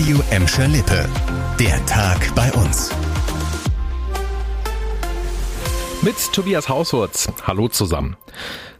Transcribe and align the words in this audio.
Radio 0.00 0.22
Emscher 0.30 0.66
Lippe. 0.66 1.06
Der 1.58 1.84
Tag 1.84 2.34
bei 2.34 2.50
uns. 2.52 2.90
Mit 6.00 6.16
Tobias 6.32 6.70
Hauswurz. 6.70 7.28
Hallo 7.46 7.68
zusammen. 7.68 8.16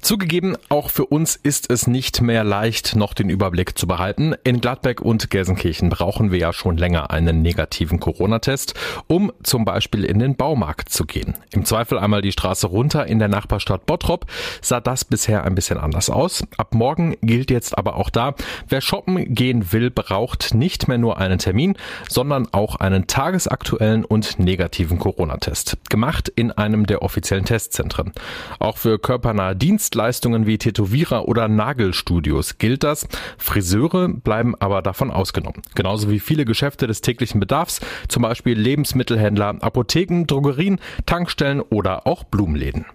Zugegeben, 0.00 0.56
auch 0.68 0.90
für 0.90 1.06
uns 1.06 1.34
ist 1.34 1.68
es 1.70 1.88
nicht 1.88 2.20
mehr 2.20 2.44
leicht, 2.44 2.94
noch 2.94 3.12
den 3.12 3.28
Überblick 3.28 3.76
zu 3.76 3.88
behalten. 3.88 4.34
In 4.44 4.60
Gladbeck 4.60 5.00
und 5.00 5.30
Gelsenkirchen 5.30 5.88
brauchen 5.88 6.30
wir 6.30 6.38
ja 6.38 6.52
schon 6.52 6.76
länger 6.76 7.10
einen 7.10 7.42
negativen 7.42 7.98
Corona-Test, 7.98 8.74
um 9.08 9.32
zum 9.42 9.64
Beispiel 9.64 10.04
in 10.04 10.20
den 10.20 10.36
Baumarkt 10.36 10.90
zu 10.90 11.06
gehen. 11.06 11.34
Im 11.50 11.64
Zweifel 11.64 11.98
einmal 11.98 12.22
die 12.22 12.30
Straße 12.30 12.68
runter 12.68 13.06
in 13.06 13.18
der 13.18 13.26
Nachbarstadt 13.26 13.86
Bottrop 13.86 14.26
sah 14.62 14.80
das 14.80 15.04
bisher 15.04 15.44
ein 15.44 15.56
bisschen 15.56 15.78
anders 15.78 16.08
aus. 16.08 16.44
Ab 16.56 16.74
morgen 16.74 17.16
gilt 17.22 17.50
jetzt 17.50 17.76
aber 17.76 17.96
auch 17.96 18.10
da, 18.10 18.36
wer 18.68 18.80
shoppen 18.80 19.34
gehen 19.34 19.72
will, 19.72 19.90
braucht 19.90 20.54
nicht 20.54 20.86
mehr 20.86 20.98
nur 20.98 21.18
einen 21.18 21.38
Termin, 21.38 21.76
sondern 22.08 22.46
auch 22.52 22.76
einen 22.76 23.08
tagesaktuellen 23.08 24.04
und 24.04 24.38
negativen 24.38 25.00
Corona-Test. 25.00 25.78
Gemacht 25.90 26.28
in 26.28 26.52
einem 26.52 26.86
der 26.86 27.02
offiziellen 27.02 27.44
Testzentren. 27.44 28.12
Auch 28.60 28.78
für 28.78 29.00
körpernahe 29.00 29.56
Dienste 29.56 29.85
Dienstleistungen 29.86 30.48
wie 30.48 30.58
Tätowierer 30.58 31.28
oder 31.28 31.46
Nagelstudios 31.46 32.58
gilt 32.58 32.82
das. 32.82 33.06
Friseure 33.38 34.08
bleiben 34.08 34.56
aber 34.58 34.82
davon 34.82 35.12
ausgenommen. 35.12 35.62
Genauso 35.76 36.10
wie 36.10 36.18
viele 36.18 36.44
Geschäfte 36.44 36.88
des 36.88 37.02
täglichen 37.02 37.38
Bedarfs, 37.38 37.80
zum 38.08 38.24
Beispiel 38.24 38.58
Lebensmittelhändler, 38.58 39.58
Apotheken, 39.60 40.24
Drogerien, 40.26 40.80
Tankstellen 41.06 41.60
oder 41.60 42.04
auch 42.04 42.24
Blumenläden. 42.24 42.86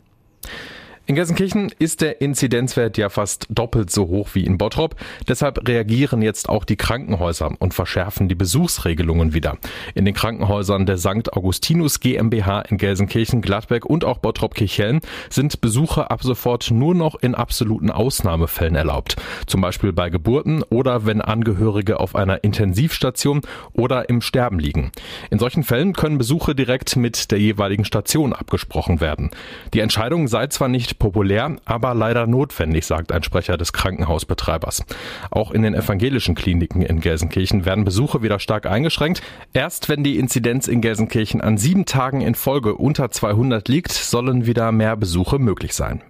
In 1.08 1.16
Gelsenkirchen 1.16 1.74
ist 1.80 2.02
der 2.02 2.22
Inzidenzwert 2.22 2.96
ja 2.96 3.10
fast 3.10 3.48
doppelt 3.50 3.90
so 3.90 4.08
hoch 4.08 4.30
wie 4.34 4.46
in 4.46 4.60
Bottrop. 4.60 4.96
Deshalb 5.28 5.68
reagieren 5.68 6.22
jetzt 6.22 6.48
auch 6.48 6.64
die 6.64 6.76
Krankenhäuser 6.76 7.52
und 7.58 7.74
verschärfen 7.74 8.30
die 8.30 8.36
Besuchsregelungen 8.36 9.34
wieder. 9.34 9.58
In 9.96 10.06
den 10.06 10.14
Krankenhäusern 10.14 10.86
der 10.86 11.00
St. 11.00 11.34
Augustinus 11.34 12.02
GmbH 12.02 12.62
in 12.62 12.78
Gelsenkirchen, 12.78 13.42
Gladbeck 13.42 13.86
und 13.86 14.06
auch 14.06 14.20
Bottrop-Kirchhellen 14.20 15.02
sind 15.32 15.60
Besuche 15.60 16.12
ab 16.12 16.22
sofort 16.22 16.70
nur 16.70 16.94
noch 16.94 17.16
in 17.16 17.34
absoluten 17.34 17.90
Ausnahmefällen 17.90 18.76
erlaubt. 18.76 19.16
Zum 19.48 19.60
Beispiel 19.60 19.94
bei 19.94 20.12
Geburten 20.12 20.62
oder 20.70 21.08
wenn 21.08 21.20
Angehörige 21.20 22.00
auf 22.00 22.16
einer 22.16 22.44
Intensivstation 22.44 23.42
oder 23.74 24.08
im 24.08 24.22
Sterben 24.22 24.60
liegen. 24.60 24.92
In 25.32 25.40
solchen 25.40 25.64
Fällen 25.64 25.94
können 25.94 26.20
Besuche 26.20 26.54
direkt 26.54 26.96
mit 26.96 27.32
der 27.32 27.40
jeweiligen 27.40 27.86
Station 27.86 28.34
abgesprochen 28.34 29.02
werden. 29.02 29.32
Die 29.74 29.80
Entscheidung 29.80 30.28
sei 30.28 30.46
zwar 30.46 30.68
nicht 30.68 30.91
populär, 31.00 31.58
aber 31.66 31.94
leider 31.94 32.28
notwendig, 32.28 32.86
sagt 32.86 33.12
ein 33.12 33.24
Sprecher 33.24 33.58
des 33.58 33.74
Krankenhausbetreibers. 33.74 34.84
Auch 35.30 35.52
in 35.52 35.62
den 35.62 35.74
evangelischen 35.74 36.36
Kliniken 36.36 36.82
in 36.82 37.02
Gelsenkirchen 37.02 37.66
werden 37.66 37.84
Besuche 37.84 38.22
wieder 38.22 38.40
stark 38.40 38.66
eingeschränkt. 38.66 39.22
Erst 39.54 39.90
wenn 39.90 40.04
die 40.04 40.18
Inzidenz 40.18 40.68
in 40.68 40.82
Gelsenkirchen 40.82 41.42
an 41.42 41.58
sieben 41.58 41.86
Tagen 41.86 42.22
in 42.22 42.36
Folge 42.36 42.76
unter 42.76 43.12
200 43.12 43.68
liegt, 43.68 43.92
sollen 43.92 44.46
wieder 44.46 44.72
mehr 44.72 44.96
Besuche 44.96 45.40
möglich 45.40 45.74
sein. 45.74 46.02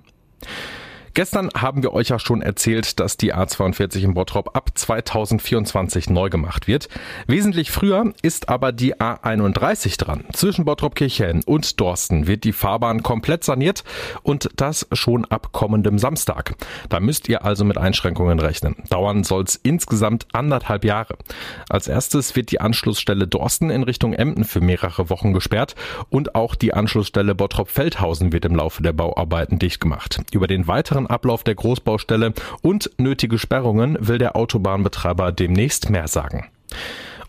Gestern 1.14 1.50
haben 1.54 1.84
wir 1.84 1.92
euch 1.92 2.08
ja 2.08 2.20
schon 2.20 2.42
erzählt, 2.42 3.00
dass 3.02 3.18
die 3.18 3.34
A42 3.34 4.04
in 4.04 4.14
Bottrop 4.14 4.56
ab 4.56 4.70
2024 4.74 6.10
neu 6.10 6.30
gemacht 6.30 6.68
wird. 6.68 6.88
Wesentlich 7.28 7.70
früher 7.70 8.14
ist 8.22 8.48
aber 8.48 8.72
die 8.72 8.96
A31 8.96 9.98
dran. 9.98 10.24
Zwischen 10.32 10.64
Bottrop-Kirchhellen 10.64 11.44
und 11.44 11.82
Dorsten 11.82 12.28
wird 12.28 12.46
die 12.46 12.54
Fahrbahn 12.54 13.04
komplett 13.04 13.44
saniert 13.44 13.84
und 14.24 14.50
das 14.56 14.88
schon 14.94 15.26
ab 15.26 15.50
kommendem 15.52 16.00
Samstag. 16.00 16.56
Da 16.88 17.02
müsst 17.02 17.28
ihr 17.28 17.44
also 17.44 17.66
mit 17.66 17.78
Einschränkungen 17.78 18.40
rechnen. 18.40 18.78
Dauern 18.90 19.26
soll 19.26 19.44
es 19.44 19.58
insgesamt 19.58 20.28
anderthalb 20.32 20.86
Jahre. 20.86 21.18
Als 21.70 21.90
erstes 21.90 22.38
wird 22.38 22.52
die 22.52 22.62
Anschlussstelle 22.62 23.28
Dorsten 23.28 23.70
in 23.70 23.84
Richtung 23.84 24.14
Emden 24.14 24.46
für 24.46 24.62
mehrere 24.62 25.10
Wochen 25.10 25.34
gesperrt 25.34 25.76
und 26.10 26.36
auch 26.36 26.56
die 26.56 26.74
Anschlussstelle 26.74 27.36
Bottrop-Feldhausen 27.36 28.32
wird 28.32 28.46
im 28.46 28.56
Laufe 28.56 28.82
der 28.82 28.94
Bauarbeiten 28.94 29.60
dicht 29.60 29.82
gemacht. 29.82 30.22
Über 30.32 30.48
den 30.48 30.68
weiteren 30.68 31.01
weiteren 31.02 31.08
Ablauf 31.08 31.44
der 31.44 31.56
Großbaustelle 31.56 32.34
und 32.62 32.90
nötige 32.98 33.38
Sperrungen 33.38 33.98
will 34.00 34.18
der 34.18 34.36
Autobahnbetreiber 34.36 35.32
demnächst 35.32 35.90
mehr 35.90 36.08
sagen. 36.08 36.50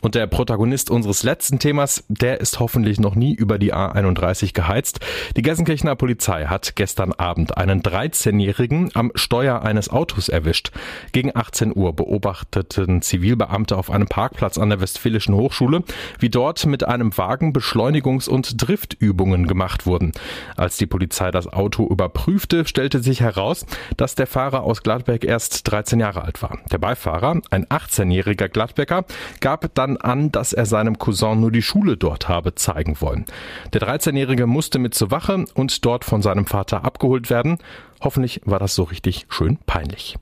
Und 0.02 0.16
der 0.16 0.26
Protagonist 0.26 0.90
unseres 0.90 1.22
letzten 1.22 1.60
Themas, 1.60 2.04
der 2.08 2.40
ist 2.40 2.58
hoffentlich 2.58 2.98
noch 2.98 3.14
nie 3.14 3.34
über 3.34 3.58
die 3.58 3.72
A31 3.72 4.52
geheizt. 4.52 4.98
Die 5.36 5.42
Gelsenkirchener 5.42 5.94
Polizei 5.94 6.46
hat 6.46 6.74
gestern 6.74 7.12
Abend 7.12 7.56
einen 7.56 7.82
13-Jährigen 7.82 8.90
am 8.94 9.12
Steuer 9.14 9.62
eines 9.62 9.88
Autos 9.90 10.28
erwischt. 10.28 10.72
Gegen 11.12 11.34
18 11.34 11.74
Uhr 11.74 11.94
beobachteten 11.94 13.00
Zivilbeamte 13.00 13.76
auf 13.76 13.90
einem 13.90 14.08
Parkplatz 14.08 14.58
an 14.58 14.70
der 14.70 14.80
Westfälischen 14.80 15.36
Hochschule, 15.36 15.84
wie 16.18 16.30
dort 16.30 16.66
mit 16.66 16.82
einem 16.82 17.16
Wagen 17.16 17.52
Beschleunigungs- 17.52 18.28
und 18.28 18.60
Driftübungen 18.60 19.46
gemacht 19.46 19.86
wurden. 19.86 20.12
Als 20.56 20.78
die 20.78 20.86
Polizei 20.86 21.30
das 21.30 21.46
Auto 21.46 21.86
überprüfte, 21.86 22.66
stellte 22.66 23.00
sich 23.00 23.20
heraus, 23.20 23.66
dass 23.96 24.16
der 24.16 24.26
Fahrer 24.26 24.64
aus 24.64 24.82
Gladbeck 24.82 25.24
erst 25.24 25.70
13 25.70 26.00
Jahre 26.00 26.24
alt 26.24 26.42
war. 26.42 26.58
Der 26.72 26.78
Beifahrer, 26.78 27.40
ein 27.50 27.66
18-jähriger 27.66 28.48
Gladbecker, 28.48 29.04
gab 29.40 29.72
dann 29.74 29.91
dann 29.92 29.96
an, 29.96 30.32
dass 30.32 30.52
er 30.52 30.66
seinem 30.66 30.98
Cousin 30.98 31.40
nur 31.40 31.52
die 31.52 31.62
Schule 31.62 31.96
dort 31.96 32.28
habe 32.28 32.54
zeigen 32.54 33.00
wollen. 33.00 33.24
Der 33.72 33.80
13-Jährige 33.80 34.46
musste 34.46 34.78
mit 34.78 34.94
zur 34.94 35.10
Wache 35.10 35.44
und 35.54 35.84
dort 35.84 36.04
von 36.04 36.22
seinem 36.22 36.46
Vater 36.46 36.84
abgeholt 36.84 37.30
werden. 37.30 37.58
Hoffentlich 38.00 38.40
war 38.44 38.58
das 38.58 38.74
so 38.74 38.84
richtig 38.84 39.26
schön 39.28 39.58
peinlich. 39.66 40.16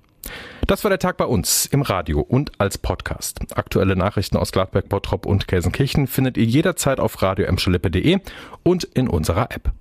Das 0.67 0.85
war 0.85 0.91
der 0.91 0.99
Tag 0.99 1.17
bei 1.17 1.25
uns 1.25 1.67
im 1.67 1.83
Radio 1.83 2.21
und 2.21 2.53
als 2.59 2.79
Podcast. 2.79 3.41
Aktuelle 3.57 3.97
Nachrichten 3.97 4.37
aus 4.37 4.53
Gladberg, 4.53 4.89
Bottrop 4.89 5.27
und 5.27 5.49
Gelsenkirchen 5.49 6.07
findet 6.07 6.37
ihr 6.37 6.45
jederzeit 6.45 7.01
auf 7.01 7.21
radio 7.23 7.47
und 8.63 8.85
in 8.85 9.09
unserer 9.09 9.51
App. 9.51 9.73